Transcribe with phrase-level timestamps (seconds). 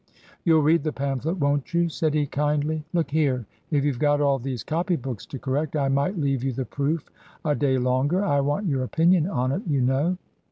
[0.45, 2.83] "You'll read the pamphlet, won't you?" said he, kindly.
[2.91, 3.45] "Look here!
[3.69, 7.07] If you've got all these copy books to correct I might leave you the proof
[7.45, 8.25] a day longer.
[8.25, 10.17] I want your opinion on it, you know."